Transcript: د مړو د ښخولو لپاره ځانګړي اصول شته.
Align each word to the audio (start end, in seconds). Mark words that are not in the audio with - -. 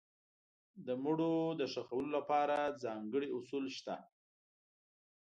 د 0.85 0.87
مړو 1.03 1.35
د 1.59 1.61
ښخولو 1.73 2.09
لپاره 2.17 2.57
ځانګړي 2.83 3.27
اصول 3.37 3.65
شته. 3.77 3.95